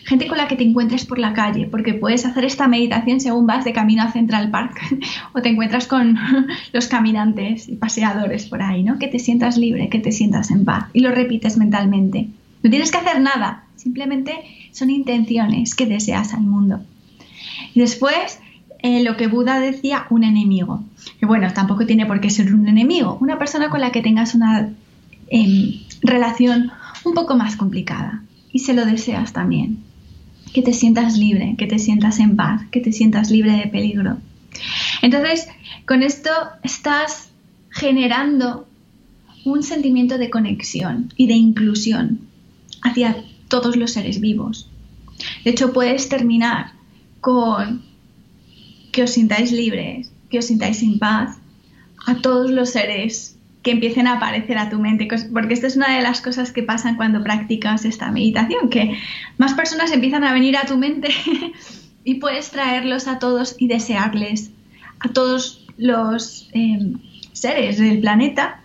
[0.09, 3.45] gente con la que te encuentres por la calle, porque puedes hacer esta meditación según
[3.45, 4.81] vas de camino a Central Park
[5.33, 6.17] o te encuentras con
[6.73, 8.97] los caminantes y paseadores por ahí, ¿no?
[8.97, 12.27] Que te sientas libre, que te sientas en paz y lo repites mentalmente.
[12.63, 14.33] No tienes que hacer nada, simplemente
[14.71, 16.79] son intenciones que deseas al mundo.
[17.75, 18.39] Y después,
[18.79, 20.83] eh, lo que Buda decía, un enemigo.
[21.19, 24.33] Que bueno, tampoco tiene por qué ser un enemigo, una persona con la que tengas
[24.33, 24.69] una
[25.29, 26.71] em, relación
[27.05, 29.88] un poco más complicada y se lo deseas también
[30.53, 34.17] que te sientas libre, que te sientas en paz, que te sientas libre de peligro.
[35.01, 35.47] Entonces,
[35.85, 36.29] con esto
[36.63, 37.29] estás
[37.69, 38.67] generando
[39.45, 42.21] un sentimiento de conexión y de inclusión
[42.81, 44.69] hacia todos los seres vivos.
[45.43, 46.73] De hecho, puedes terminar
[47.21, 47.83] con
[48.91, 51.37] que os sintáis libres, que os sintáis en paz
[52.05, 55.95] a todos los seres que empiecen a aparecer a tu mente, porque esto es una
[55.95, 58.97] de las cosas que pasan cuando practicas esta meditación, que
[59.37, 61.09] más personas empiezan a venir a tu mente
[62.03, 64.51] y puedes traerlos a todos y desearles
[64.99, 66.99] a todos los em,
[67.33, 68.61] seres del planeta,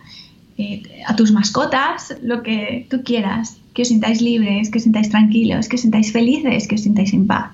[0.57, 5.09] eh, a tus mascotas, lo que tú quieras, que os sintáis libres, que os sintáis
[5.09, 7.51] tranquilos, que os sintáis felices, que os sintáis en paz.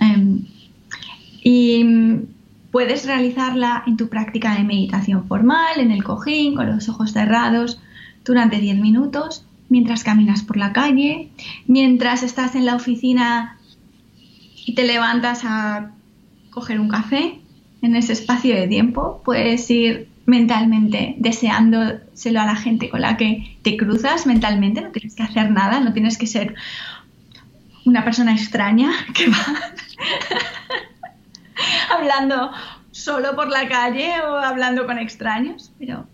[0.00, 0.44] Em,
[1.44, 1.84] y
[2.72, 7.80] Puedes realizarla en tu práctica de meditación formal, en el cojín, con los ojos cerrados,
[8.24, 11.28] durante 10 minutos, mientras caminas por la calle,
[11.66, 13.58] mientras estás en la oficina
[14.66, 15.92] y te levantas a
[16.50, 17.38] coger un café,
[17.82, 23.56] en ese espacio de tiempo, puedes ir mentalmente deseándoselo a la gente con la que
[23.62, 26.54] te cruzas mentalmente, no tienes que hacer nada, no tienes que ser
[27.84, 29.36] una persona extraña que va
[31.90, 32.50] hablando
[32.90, 36.06] solo por la calle o hablando con extraños, pero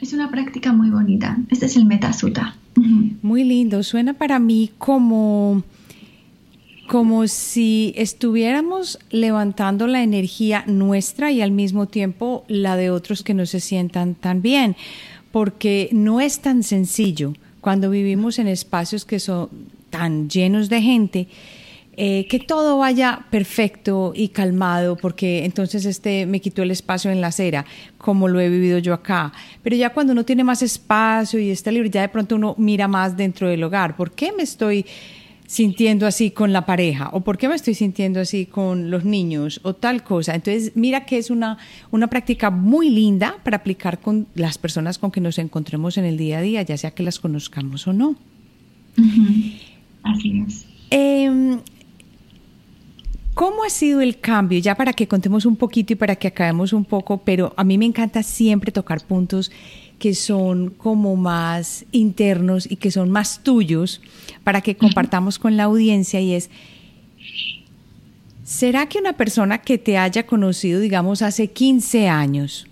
[0.00, 1.36] es una práctica muy bonita.
[1.50, 2.56] Este es el Metasuta.
[3.22, 5.62] Muy lindo, suena para mí como
[6.86, 13.32] como si estuviéramos levantando la energía nuestra y al mismo tiempo la de otros que
[13.32, 14.76] no se sientan tan bien,
[15.32, 19.48] porque no es tan sencillo cuando vivimos en espacios que son
[19.88, 21.28] tan llenos de gente.
[21.96, 27.20] Eh, que todo vaya perfecto y calmado, porque entonces este me quitó el espacio en
[27.20, 27.64] la acera,
[27.98, 29.32] como lo he vivido yo acá.
[29.62, 32.88] Pero ya cuando uno tiene más espacio y está libre, ya de pronto uno mira
[32.88, 33.94] más dentro del hogar.
[33.96, 34.84] ¿Por qué me estoy
[35.46, 39.60] sintiendo así con la pareja o por qué me estoy sintiendo así con los niños
[39.62, 40.34] o tal cosa.
[40.34, 41.58] Entonces, mira que es una,
[41.90, 46.16] una práctica muy linda para aplicar con las personas con que nos encontremos en el
[46.16, 48.16] día a día, ya sea que las conozcamos o no.
[50.02, 50.66] Así es.
[50.90, 51.60] Em,
[53.34, 54.60] ¿Cómo ha sido el cambio?
[54.60, 57.76] Ya para que contemos un poquito y para que acabemos un poco, pero a mí
[57.76, 59.50] me encanta siempre tocar puntos
[59.98, 64.00] que son como más internos y que son más tuyos
[64.44, 66.48] para que compartamos con la audiencia y es,
[68.44, 72.68] ¿será que una persona que te haya conocido, digamos, hace 15 años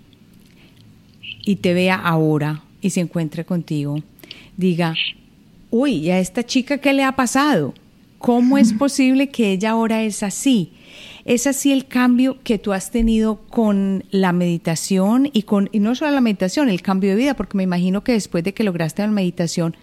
[1.45, 4.01] y te vea ahora y se encuentre contigo,
[4.55, 4.95] diga,
[5.71, 7.73] uy, ¿y a esta chica qué le ha pasado?
[8.23, 10.71] ¿Cómo es posible que ella ahora es así?
[11.25, 15.93] ¿Es así el cambio que tú has tenido con la meditación y con y no
[15.93, 17.33] solo la meditación, el cambio de vida?
[17.33, 19.75] Porque me imagino que después de que lograste la meditación,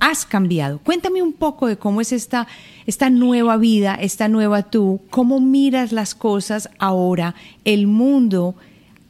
[0.00, 0.80] has cambiado.
[0.80, 2.48] Cuéntame un poco de cómo es esta,
[2.86, 8.56] esta nueva vida, esta nueva tú, cómo miras las cosas ahora, el mundo,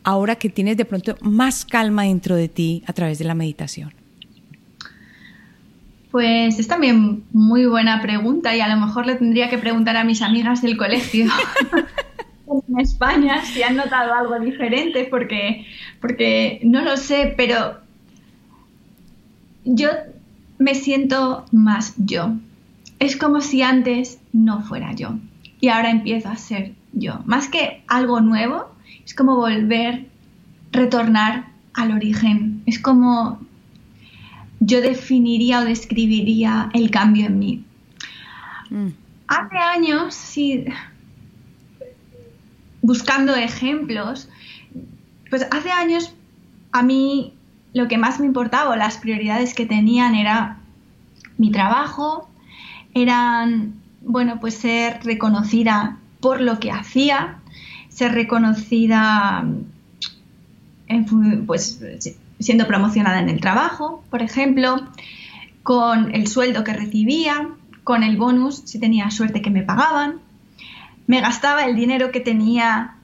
[0.04, 3.94] ahora que tienes de pronto más calma dentro de ti a través de la meditación.
[6.10, 10.04] Pues es también muy buena pregunta y a lo mejor le tendría que preguntar a
[10.04, 11.26] mis amigas del colegio
[12.68, 15.66] en España si han notado algo diferente porque,
[16.00, 17.78] porque no lo sé, pero
[19.64, 19.90] yo
[20.58, 22.34] me siento más yo.
[22.98, 25.18] Es como si antes no fuera yo
[25.60, 27.20] y ahora empiezo a ser yo.
[27.26, 28.70] Más que algo nuevo,
[29.04, 30.06] es como volver,
[30.72, 32.62] retornar al origen.
[32.66, 33.40] Es como
[34.66, 37.64] yo definiría o describiría el cambio en mí.
[38.70, 38.88] Mm.
[39.28, 40.64] Hace años, sí,
[42.82, 44.28] buscando ejemplos,
[45.30, 46.12] pues hace años
[46.72, 47.32] a mí
[47.74, 50.58] lo que más me importaba o las prioridades que tenían era
[51.38, 52.28] mi trabajo,
[52.94, 57.38] eran, bueno, pues ser reconocida por lo que hacía,
[57.88, 59.44] ser reconocida,
[60.88, 61.80] en, pues
[62.38, 64.80] siendo promocionada en el trabajo, por ejemplo,
[65.62, 67.48] con el sueldo que recibía,
[67.84, 70.20] con el bonus si tenía suerte que me pagaban.
[71.06, 72.96] Me gastaba el dinero que tenía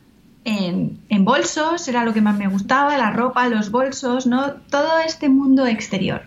[0.44, 4.52] en, bolsos, era lo que más me gustaba, la ropa, los bolsos, ¿no?
[4.70, 6.22] Todo este mundo exterior.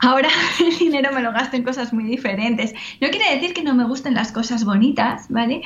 [0.00, 0.28] Ahora
[0.60, 2.72] el dinero me lo gasto en cosas muy diferentes.
[3.00, 5.62] No quiere decir que no me gusten las cosas bonitas, ¿vale?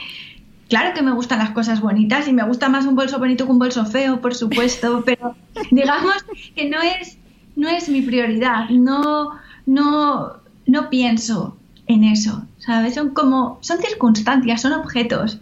[0.72, 3.52] Claro que me gustan las cosas bonitas y me gusta más un bolso bonito que
[3.52, 5.36] un bolso feo, por supuesto, pero
[5.70, 6.24] digamos
[6.56, 7.18] que no es,
[7.56, 9.32] no es mi prioridad, no,
[9.66, 10.32] no,
[10.66, 11.58] no pienso
[11.88, 12.94] en eso, ¿sabes?
[12.94, 15.40] Son como, son circunstancias, son objetos.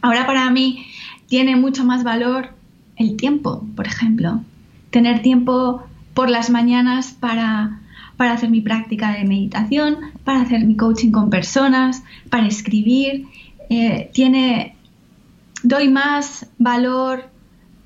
[0.00, 0.86] Ahora para mí
[1.26, 2.54] tiene mucho más valor
[2.96, 4.40] el tiempo, por ejemplo.
[4.88, 5.82] Tener tiempo
[6.14, 7.82] por las mañanas para,
[8.16, 13.26] para hacer mi práctica de meditación, para hacer mi coaching con personas, para escribir
[13.72, 14.76] eh, tiene,
[15.62, 17.24] doy más valor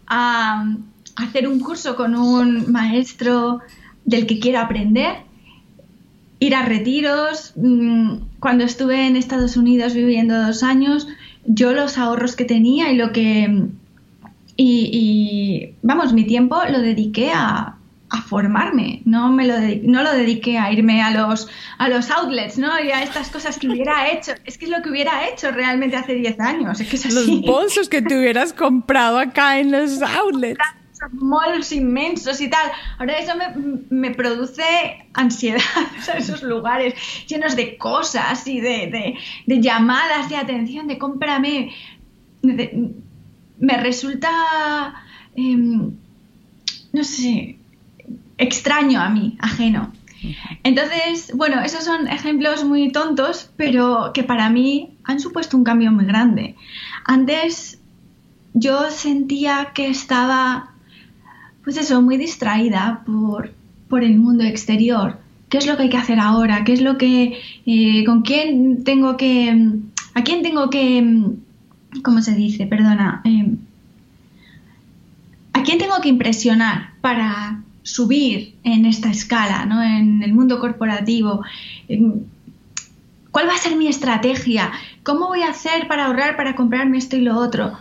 [0.07, 0.75] a,
[1.17, 3.61] hacer un curso con un maestro
[4.05, 5.19] del que quiero aprender,
[6.41, 7.53] ir a retiros.
[7.57, 11.09] Mm, cuando estuve en Estados Unidos viviendo dos años,
[11.47, 13.69] yo los ahorros que tenía y lo que...
[14.57, 17.76] y vamos, mi tiempo lo dediqué a,
[18.09, 22.57] a formarme, no me lo no lo dediqué a irme a los a los outlets,
[22.57, 22.81] ¿no?
[22.81, 24.33] Y a estas cosas que hubiera hecho.
[24.45, 27.15] Es que es lo que hubiera hecho realmente hace 10 años, es que es así.
[27.15, 30.61] Los bolsos que te hubieras comprado acá en los outlets.
[31.13, 32.71] Malls inmensos y tal.
[32.99, 33.33] Ahora eso
[33.91, 34.63] me, produce
[35.13, 35.61] ansiedad,
[36.17, 36.95] esos lugares
[37.27, 39.15] llenos de cosas y de,
[39.47, 41.75] llamadas de atención, de cómprame.
[42.43, 45.05] me resulta,
[45.35, 45.93] em,
[46.93, 47.59] no sé,
[48.39, 49.93] extraño a mí, ajeno.
[50.63, 55.93] Entonces, bueno, esos son ejemplos muy tontos, pero que para mí han supuesto un cambio
[55.93, 56.57] muy grande.
[57.05, 57.79] Antes
[58.55, 60.71] yo sentía que estaba,
[61.65, 63.53] pues eso, muy distraída por,
[63.89, 65.19] por el mundo exterior.
[65.49, 66.65] ¿Qué es lo que hay que hacer ahora?
[66.65, 69.71] ¿Qué es lo que, eh, con quién tengo que,
[70.15, 71.23] a quién tengo que,
[72.03, 72.67] ¿cómo se dice?
[72.67, 73.21] Perdona.
[73.25, 73.59] Em,
[75.53, 79.81] ¿A quién tengo que impresionar para subir en esta escala, ¿no?
[79.81, 81.43] en el mundo corporativo?
[83.31, 84.73] ¿Cuál va a ser mi estrategia?
[85.05, 87.75] ¿Cómo voy a hacer para ahorrar para comprarme esto y lo otro?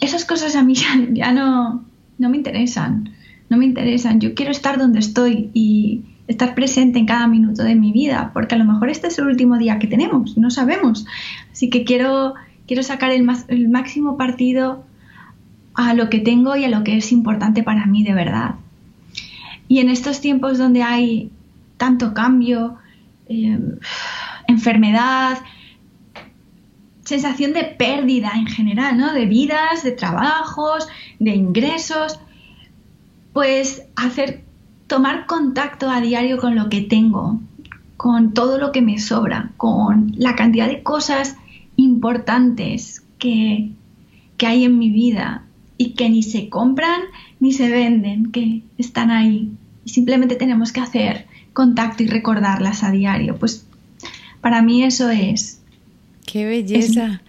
[0.00, 0.74] Esas cosas a mí
[1.14, 1.84] ya, no,
[2.18, 3.10] no me interesan.
[3.48, 4.20] No me interesan.
[4.20, 8.56] Yo quiero estar donde estoy y estar presente en cada minuto de mi vida, porque
[8.56, 11.06] a lo mejor este es el último día que tenemos, no sabemos.
[11.50, 12.34] Así que quiero,
[12.66, 14.84] quiero sacar el, el máximo partido
[15.74, 18.56] a lo que tengo y a lo que es importante para mí de verdad.
[19.70, 21.30] Y en estos tiempos donde hay
[21.76, 22.78] tanto cambio,
[23.28, 23.56] eh,
[24.48, 25.38] enfermedad,
[27.04, 29.12] sensación de pérdida en general, ¿no?
[29.12, 30.88] De vidas, de trabajos,
[31.20, 32.18] de ingresos,
[33.32, 34.42] pues hacer,
[34.88, 37.38] tomar contacto a diario con lo que tengo,
[37.96, 41.36] con todo lo que me sobra, con la cantidad de cosas
[41.76, 43.70] importantes que,
[44.36, 45.44] que hay en mi vida
[45.78, 47.02] y que ni se compran
[47.40, 49.50] ni se venden, que están ahí.
[49.84, 53.36] Y simplemente tenemos que hacer contacto y recordarlas a diario.
[53.36, 53.66] Pues
[54.40, 55.60] para mí eso es.
[56.26, 57.22] Qué belleza.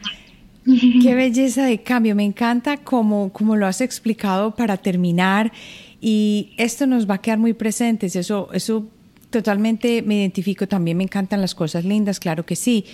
[0.65, 2.15] Qué belleza de cambio.
[2.15, 5.51] Me encanta como, como lo has explicado para terminar.
[5.99, 8.15] Y esto nos va a quedar muy presentes.
[8.15, 8.87] Eso, eso
[9.29, 10.67] totalmente me identifico.
[10.67, 12.85] También me encantan las cosas lindas, claro que sí.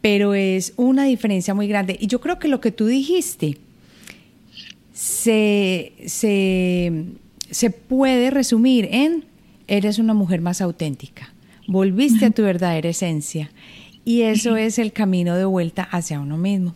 [0.00, 1.96] Pero es una diferencia muy grande.
[2.00, 3.58] Y yo creo que lo que tú dijiste
[4.92, 6.92] se, se,
[7.54, 9.24] se puede resumir en
[9.66, 11.34] eres una mujer más auténtica
[11.66, 13.50] volviste a tu verdadera esencia
[14.04, 16.74] y eso es el camino de vuelta hacia uno mismo.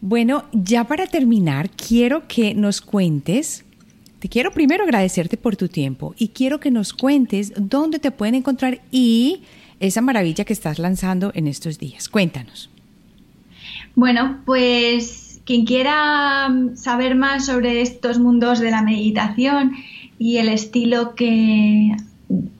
[0.00, 3.64] Bueno, ya para terminar, quiero que nos cuentes,
[4.18, 8.34] te quiero primero agradecerte por tu tiempo y quiero que nos cuentes dónde te pueden
[8.34, 9.42] encontrar y
[9.78, 12.08] esa maravilla que estás lanzando en estos días.
[12.08, 12.70] Cuéntanos.
[13.94, 19.76] Bueno, pues quien quiera saber más sobre estos mundos de la meditación
[20.18, 21.96] y el estilo que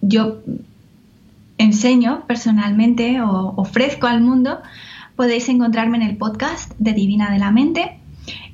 [0.00, 0.38] yo
[1.58, 4.60] enseño personalmente o ofrezco al mundo,
[5.16, 7.98] podéis encontrarme en el podcast de Divina de la Mente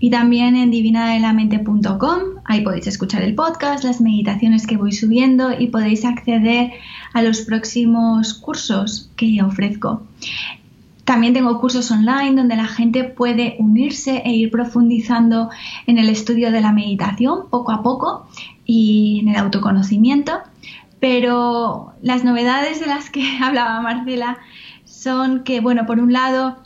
[0.01, 2.21] y también en divinadelamente.com.
[2.45, 6.73] Ahí podéis escuchar el podcast, las meditaciones que voy subiendo y podéis acceder
[7.13, 10.07] a los próximos cursos que ofrezco.
[11.05, 15.51] También tengo cursos online donde la gente puede unirse e ir profundizando
[15.87, 18.27] en el estudio de la meditación poco a poco
[18.65, 20.39] y en el autoconocimiento.
[21.01, 24.39] Pero las novedades de las que hablaba Marcela
[24.85, 26.59] son que, bueno, por un lado,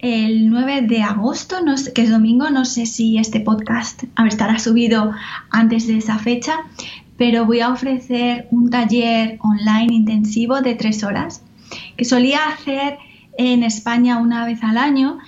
[0.00, 1.56] el 9 de agosto,
[1.94, 5.12] que es domingo, no sé si este podcast estará subido
[5.50, 6.54] antes de esa fecha,
[7.16, 11.42] pero voy a ofrecer un taller online intensivo de tres horas
[11.96, 12.98] que solía hacer
[13.38, 15.18] en España una vez al año,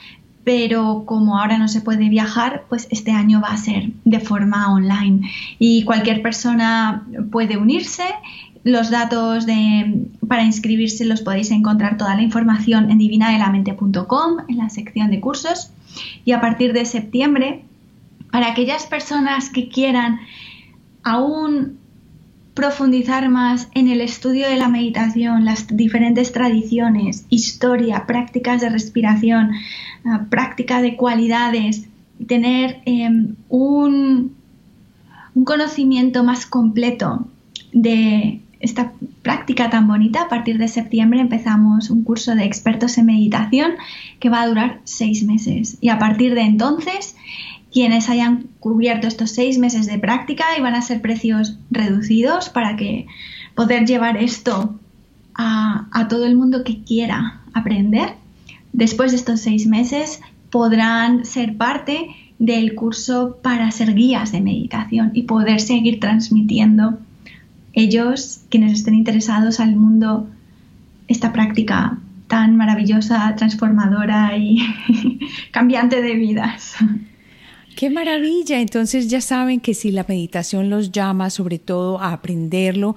[0.45, 4.73] pero como ahora no se puede viajar, pues este año va a ser de forma
[4.73, 8.05] online y cualquier persona puede unirse
[8.65, 14.69] los datos de, para inscribirse los podéis encontrar toda la información en divinadelamente.com en la
[14.69, 15.73] sección de cursos.
[16.25, 17.65] Y a partir de septiembre,
[18.31, 20.21] para aquellas personas que quieran
[21.03, 21.80] aún
[22.61, 29.53] profundizar más en el estudio de la meditación, las diferentes tradiciones, historia, prácticas de respiración,
[30.05, 31.89] ah, práctica de cualidades,
[32.27, 34.35] tener em, un,
[35.35, 37.27] un conocimiento más completo
[37.73, 38.93] de esta
[39.23, 43.73] práctica tan bonita, a partir de septiembre empezamos un curso de expertos en meditación
[44.19, 45.79] que va a durar seis meses.
[45.81, 47.17] Y a partir de entonces,
[47.73, 52.77] quienes hayan cubierto estos seis meses de práctica y van a ser precios reducidos para
[52.77, 53.07] que
[53.55, 54.79] poder llevar esto
[55.35, 58.15] a, a todo el mundo que quiera aprender,
[58.73, 62.09] después de estos seis meses podrán ser parte
[62.39, 66.99] del curso para ser guías de meditación y poder seguir transmitiendo
[67.73, 70.29] ellos, quienes estén interesados al mundo,
[71.07, 74.59] esta práctica tan maravillosa, transformadora y
[75.51, 76.77] cambiante de vidas.
[77.81, 78.61] Qué maravilla.
[78.61, 82.95] Entonces ya saben que si la meditación los llama sobre todo a aprenderlo,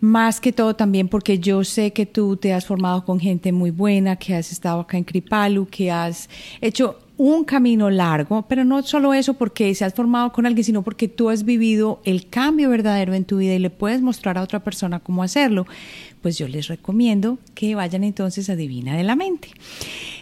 [0.00, 3.70] más que todo también porque yo sé que tú te has formado con gente muy
[3.70, 6.30] buena, que has estado acá en Kripalu, que has
[6.62, 10.82] hecho un camino largo, pero no solo eso porque se has formado con alguien, sino
[10.82, 14.42] porque tú has vivido el cambio verdadero en tu vida y le puedes mostrar a
[14.42, 15.66] otra persona cómo hacerlo,
[16.22, 19.50] pues yo les recomiendo que vayan entonces a Divina de la Mente.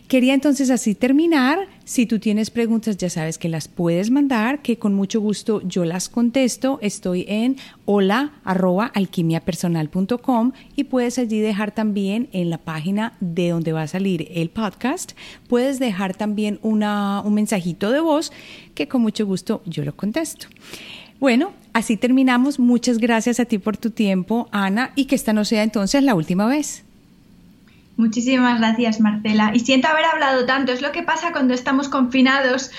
[0.09, 4.79] Quería entonces así terminar Si tú tienes preguntas, ya sabes que las puedes mandar, que
[4.79, 6.79] con mucho gusto yo las contesto.
[6.83, 13.83] Estoy en hola alquimiapersonal.com y puedes allí dejar también en la página de donde va
[13.83, 15.15] a salir el podcast,
[15.49, 18.31] puedes dejar también una, un mensajito de voz
[18.77, 20.47] que con mucho gusto yo lo contesto.
[21.19, 22.61] Bueno, así terminamos.
[22.61, 26.15] Muchas gracias a ti por tu tiempo, Ana, y que esta no sea entonces la
[26.15, 26.85] última vez.
[28.01, 29.51] Muchísimas gracias, Marcela.
[29.53, 30.73] Y siento haber hablado tanto.
[30.73, 32.71] Es lo que pasa cuando estamos confinados.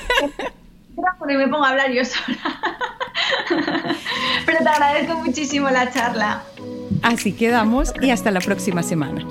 [1.28, 2.38] y me pongo a hablar yo sola.
[4.46, 6.44] Pero te agradezco muchísimo la charla.
[7.02, 9.26] Así quedamos y hasta la próxima semana.